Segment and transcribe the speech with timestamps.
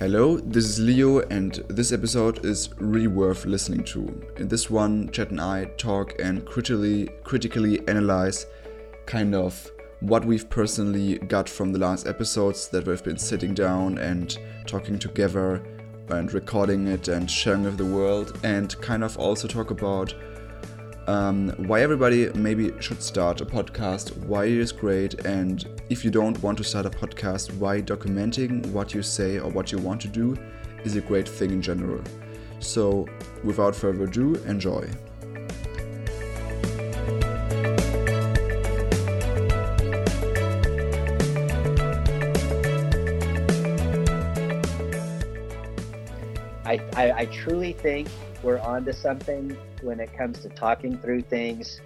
[0.00, 4.00] Hello, this is Leo, and this episode is really worth listening to.
[4.38, 8.44] In this one, Chad and I talk and critically critically analyze
[9.06, 9.70] kind of
[10.00, 14.36] what we've personally got from the last episodes that we've been sitting down and
[14.66, 15.62] talking together
[16.08, 20.12] and recording it and sharing with the world, and kind of also talk about
[21.06, 26.10] um, why everybody maybe should start a podcast, why it is great, and if you
[26.10, 30.00] don't want to start a podcast, why documenting what you say or what you want
[30.02, 30.36] to do
[30.84, 32.02] is a great thing in general.
[32.60, 33.06] So,
[33.42, 34.88] without further ado, enjoy.
[46.66, 48.08] I, I, I truly think
[48.42, 51.80] we're onto something when it comes to talking through things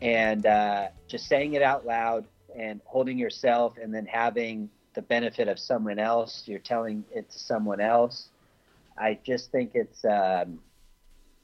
[0.00, 2.24] and uh, just saying it out loud
[2.56, 6.44] and holding yourself and then having the benefit of someone else.
[6.46, 8.30] You're telling it to someone else.
[8.96, 10.60] I just think it's um,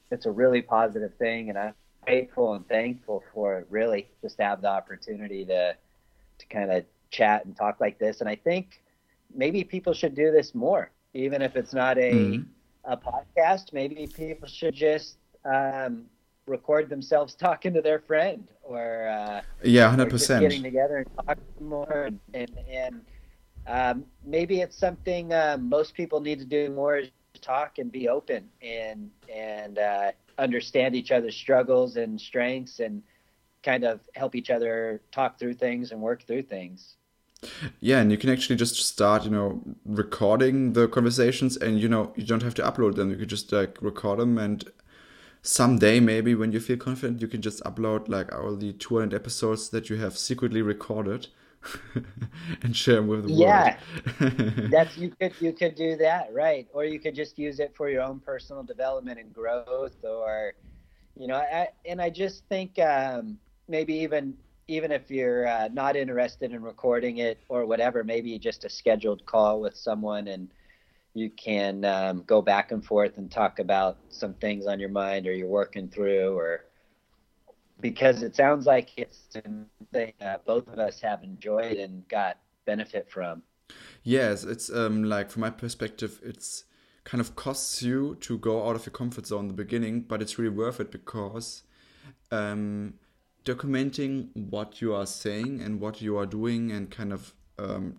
[0.09, 1.73] it's a really positive thing and i'm
[2.03, 5.75] grateful and thankful for it really just to have the opportunity to
[6.37, 8.21] to kind of chat and talk like this.
[8.21, 8.81] And i think
[9.33, 12.91] maybe people should do this more even if it's not a mm-hmm.
[12.91, 16.05] a podcast maybe people should just um,
[16.47, 21.67] record themselves talking to their friend or uh, yeah, hundred percent getting together and talking
[21.67, 23.01] more and and, and
[23.67, 27.09] um, maybe it's something uh, most people need to do more is
[27.41, 33.01] talk and be open and and uh, understand each other's struggles and strengths and
[33.63, 36.95] kind of help each other talk through things and work through things.
[37.79, 42.13] Yeah, and you can actually just start, you know, recording the conversations, and you know,
[42.15, 43.09] you don't have to upload them.
[43.09, 44.63] You could just like record them and
[45.45, 49.69] someday maybe when you feel confident you can just upload like all the 200 episodes
[49.69, 51.27] that you have secretly recorded
[52.63, 53.77] and share them with the yeah.
[54.19, 57.59] world yeah that's you could you could do that right or you could just use
[57.59, 60.53] it for your own personal development and growth or
[61.15, 64.35] you know I, and i just think um, maybe even
[64.67, 69.25] even if you're uh, not interested in recording it or whatever maybe just a scheduled
[69.25, 70.49] call with someone and
[71.13, 75.27] you can um, go back and forth and talk about some things on your mind
[75.27, 76.65] or you're working through or
[77.79, 83.09] because it sounds like it's something that both of us have enjoyed and got benefit
[83.09, 83.43] from.
[84.03, 86.65] Yes it's um, like from my perspective it's
[87.03, 90.23] kind of costs you to go out of your comfort zone in the beginning but
[90.23, 91.61] it's really worth it because
[92.31, 92.95] um,
[93.45, 97.97] documenting what you are saying and what you are doing and kind of um,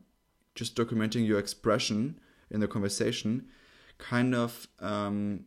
[0.54, 2.18] just documenting your expression
[2.50, 3.46] in the conversation
[3.98, 5.44] kind of um,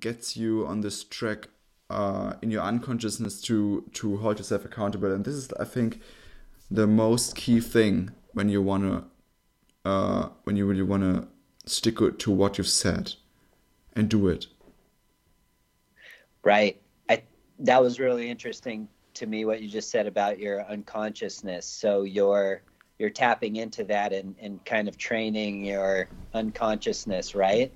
[0.00, 1.48] gets you on this track
[1.90, 5.12] uh, in your unconsciousness to to hold yourself accountable.
[5.12, 6.00] And this is i think
[6.70, 9.04] the most key thing when you want to
[9.88, 11.26] uh, when you really want to
[11.70, 13.14] stick to what you've said
[13.94, 14.46] and do it.
[16.44, 16.80] Right.
[17.08, 17.22] I
[17.60, 21.66] that was really interesting to me what you just said about your unconsciousness.
[21.66, 22.62] So your
[22.98, 27.72] you're tapping into that and, and kind of training your unconsciousness, right?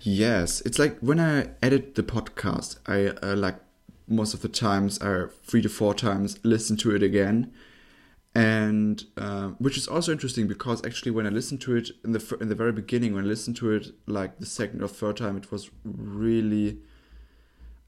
[0.00, 3.56] Yes, it's like when I edit the podcast, I uh, like
[4.08, 7.52] most of the times, I three to four times listen to it again,
[8.34, 12.36] and uh, which is also interesting because actually when I listened to it in the
[12.40, 15.36] in the very beginning, when I listened to it like the second or third time,
[15.36, 16.78] it was really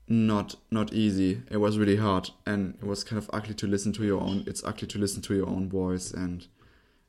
[0.08, 1.42] not not easy.
[1.50, 4.44] It was really hard, and it was kind of ugly to listen to your own.
[4.46, 6.46] It's ugly to listen to your own voice and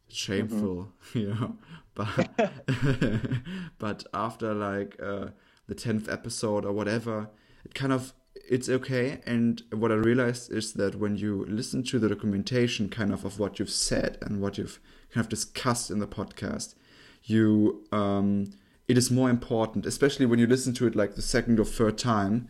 [0.07, 1.19] shameful, mm-hmm.
[1.19, 1.57] you know.
[1.93, 2.29] But
[3.77, 5.27] but after like uh,
[5.67, 7.29] the tenth episode or whatever,
[7.63, 8.13] it kind of
[8.49, 9.19] it's okay.
[9.25, 13.39] And what I realized is that when you listen to the documentation, kind of of
[13.39, 14.79] what you've said and what you've
[15.11, 16.75] kind of discussed in the podcast,
[17.23, 18.53] you um,
[18.87, 21.97] it is more important, especially when you listen to it like the second or third
[21.97, 22.47] time.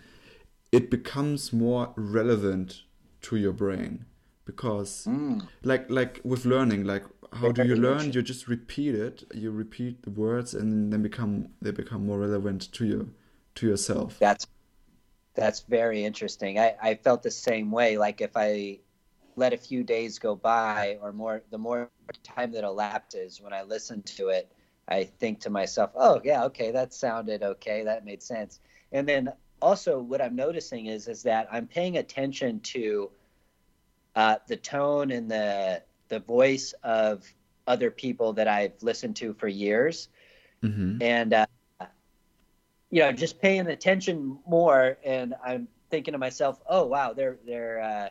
[0.72, 2.84] It becomes more relevant
[3.22, 4.06] to your brain
[4.46, 5.46] because mm.
[5.64, 8.12] like like with learning like how do you learn?
[8.14, 12.72] You just repeat it you repeat the words and then become they become more relevant
[12.74, 13.14] to you
[13.56, 14.18] to yourself.
[14.20, 14.48] That's
[15.36, 16.58] that's very interesting.
[16.60, 17.98] I i felt the same way.
[17.98, 18.80] Like if i
[19.38, 21.90] let a few days go by or more the more
[22.24, 24.52] time that elapses when i listen to it
[24.88, 28.60] i think to myself oh yeah okay that sounded okay that made sense.
[28.92, 29.32] And then
[29.62, 33.10] also what i'm noticing is is that i'm paying attention to
[34.16, 37.24] uh, the tone and the the voice of
[37.68, 40.10] other people that I've listened to for years,
[40.64, 41.02] mm-hmm.
[41.02, 41.46] and uh,
[42.90, 44.98] you know, just paying attention more.
[45.06, 48.10] And I'm thinking to myself, oh wow, they're they're uh,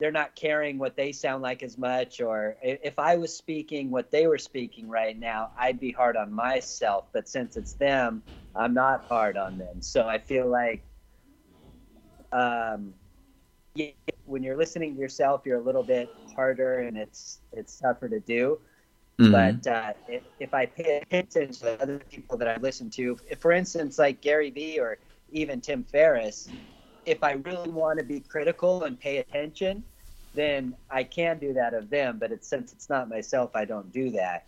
[0.00, 4.10] they're not caring what they sound like as much or if i was speaking what
[4.10, 7.04] they were speaking right now i'd be hard on myself.
[7.12, 8.22] But since it's them
[8.56, 9.80] i'm not hard on them.
[9.82, 10.82] So i feel like
[12.32, 12.94] um,
[14.24, 18.20] when you're listening to yourself you're a little bit harder and it's it's tougher to
[18.20, 18.58] do.
[19.20, 19.32] Mm-hmm.
[19.32, 23.18] but uh, if, if i pay attention to the other people that i listen to
[23.28, 24.96] if, for instance like gary vee or
[25.30, 26.48] even tim ferriss
[27.06, 29.82] if I really want to be critical and pay attention,
[30.34, 32.18] then I can do that of them.
[32.18, 34.46] But it's, since it's not myself, I don't do that.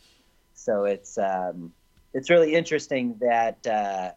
[0.54, 1.72] So it's um,
[2.14, 4.12] it's really interesting that uh,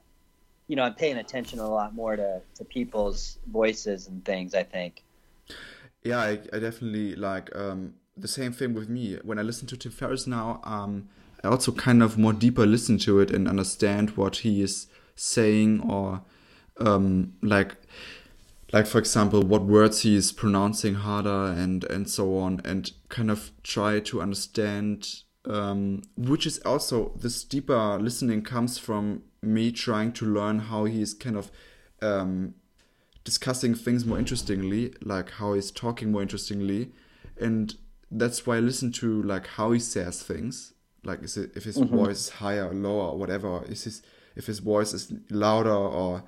[0.68, 4.54] you know I'm paying attention a lot more to to people's voices and things.
[4.54, 5.04] I think.
[6.04, 9.18] Yeah, I, I definitely like um, the same thing with me.
[9.24, 11.10] When I listen to Tim Ferriss now, um,
[11.44, 15.82] I also kind of more deeper listen to it and understand what he is saying
[15.90, 16.22] or
[16.80, 17.76] um, like
[18.74, 23.30] like for example what words he is pronouncing harder and and so on and kind
[23.30, 30.12] of try to understand um, which is also this deeper listening comes from me trying
[30.12, 31.52] to learn how he's kind of
[32.02, 32.56] um,
[33.24, 36.92] discussing things more interestingly like how he's talking more interestingly
[37.40, 37.76] and
[38.12, 40.74] that's why i listen to like how he says things
[41.04, 41.96] like is it if his mm-hmm.
[41.96, 44.02] voice is higher or lower or whatever is his
[44.36, 46.24] if his voice is louder or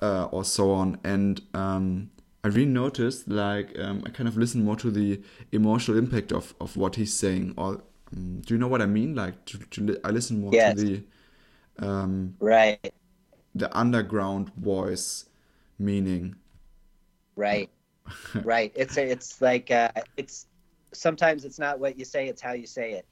[0.00, 0.98] uh, or so on.
[1.04, 2.10] And um,
[2.44, 5.20] I really noticed, like, um, I kind of listen more to the
[5.52, 7.54] emotional impact of, of what he's saying.
[7.56, 7.82] Or
[8.16, 9.14] um, do you know what I mean?
[9.14, 10.76] Like, to, to li I listen more yes.
[10.76, 11.04] to the
[11.80, 12.92] um, right
[13.54, 15.26] the underground voice
[15.78, 16.36] meaning.
[17.36, 17.70] Right,
[18.42, 18.72] right.
[18.74, 20.46] It's a, it's like uh, it's
[20.92, 23.06] sometimes it's not what you say; it's how you say it.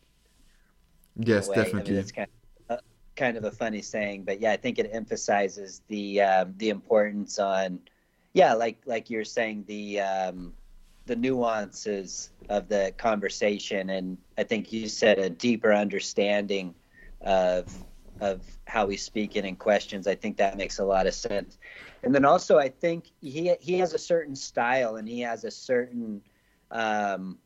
[1.16, 1.80] Yes, definitely.
[1.80, 2.28] I mean, it's kind
[3.16, 7.38] kind of a funny saying, but yeah, I think it emphasizes the um, the importance
[7.38, 7.80] on,
[8.34, 10.52] yeah, like like you're saying the um,
[11.06, 16.74] the nuances of the conversation, and I think you said a deeper understanding
[17.22, 17.72] of
[18.20, 20.06] of how we speak it in questions.
[20.06, 21.58] I think that makes a lot of sense.
[22.02, 25.50] And then also, I think he he has a certain style, and he has a
[25.50, 26.22] certain
[26.70, 27.38] um,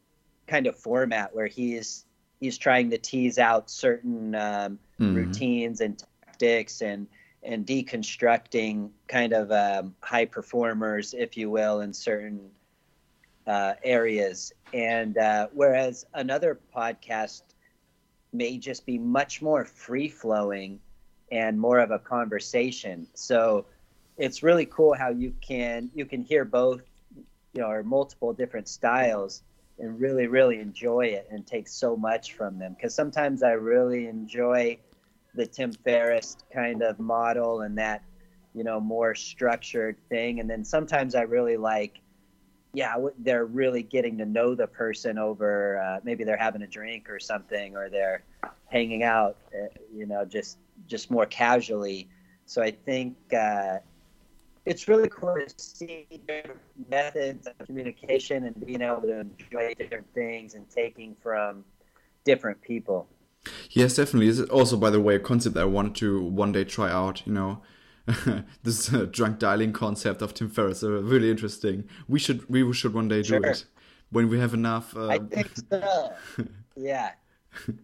[0.47, 2.07] kind of format where he's
[2.41, 5.15] he's trying to tease out certain um, mm-hmm.
[5.15, 7.07] routines and tactics and
[7.43, 12.51] and deconstructing kind of um, high performers, if you will, in certain
[13.47, 14.53] uh, areas.
[14.75, 17.43] And uh, whereas another podcast
[18.35, 20.81] may just be much more free flowing
[21.33, 23.07] and more of a conversation.
[23.15, 23.65] So
[24.19, 26.83] it's really cool how you can you can hear both,
[27.55, 29.43] you know, or multiple different styles
[29.81, 32.75] and really really enjoy it and take so much from them.
[32.75, 34.79] Because sometimes i really enjoy
[35.35, 38.03] the tim ferriss kind of model and that
[38.55, 40.41] you know more structured thing.
[40.41, 42.01] And then sometimes i really like
[42.73, 47.11] yeah they're really getting to know the person over uh, maybe they're having a drink
[47.11, 48.23] or something or they're
[48.67, 52.09] hanging out uh, you know just just more casually.
[52.47, 53.79] So i think uh,
[54.71, 60.07] it's really cool to see different methods of communication and being able to enjoy different
[60.15, 61.65] things and taking from
[62.25, 63.09] different people.
[63.71, 64.29] Yes, definitely.
[64.29, 67.27] This is also, by the way, a concept I wanted to one day try out.
[67.27, 67.63] You know,
[68.63, 71.89] this uh, drunk dialing concept of Tim Ferriss, uh, really interesting.
[72.07, 73.45] We should we should one day do sure.
[73.45, 73.65] it
[74.11, 74.97] when we have enough.
[74.97, 75.09] Uh...
[75.09, 76.13] I think so.
[76.77, 77.11] yeah.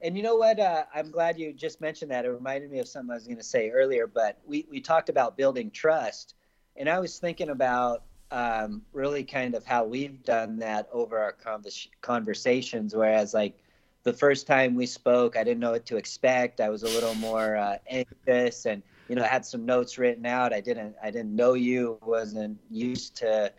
[0.02, 0.60] And you know what?
[0.60, 2.24] Uh, I'm glad you just mentioned that.
[2.24, 4.06] It reminded me of something I was going to say earlier.
[4.06, 6.36] But we we talked about building trust
[6.78, 11.32] and I was thinking about um, really kind of how we've done that over our
[11.32, 12.94] convers- conversations.
[12.94, 13.58] Whereas, like
[14.02, 16.60] the first time we spoke, I didn't know what to expect.
[16.60, 20.26] I was a little more uh, anxious, and you know, I had some notes written
[20.26, 20.52] out.
[20.52, 23.52] I didn't, I didn't know you, wasn't used to,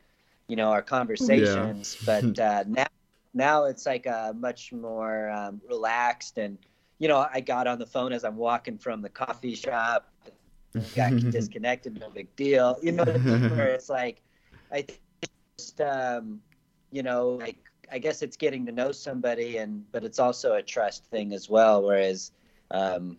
[0.48, 1.98] you know, our conversations.
[2.00, 2.22] Yeah.
[2.22, 2.88] but uh, now,
[3.34, 6.58] now it's like a much more um, relaxed, and
[7.00, 10.12] you know, I got on the phone as I'm walking from the coffee shop
[10.96, 12.78] got disconnected, no big deal.
[12.82, 14.22] You know, where it's like,
[14.72, 14.86] I
[15.58, 16.42] just, um,
[16.92, 17.58] you know, like
[17.92, 21.50] I guess it's getting to know somebody, and but it's also a trust thing as
[21.50, 21.84] well.
[21.84, 22.32] Whereas,
[22.72, 23.18] um,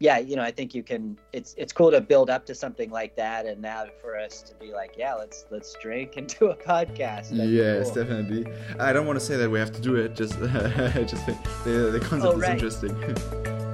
[0.00, 1.18] yeah, you know, I think you can.
[1.32, 4.54] It's it's cool to build up to something like that, and now for us to
[4.54, 7.28] be like, yeah, let's let's drink and do a podcast.
[7.32, 7.94] yes, cool.
[7.94, 8.52] definitely.
[8.78, 10.14] I don't want to say that we have to do it.
[10.14, 12.62] Just just the, the concept oh, right.
[12.62, 13.67] is interesting.